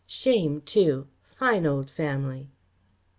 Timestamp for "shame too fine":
0.07-1.67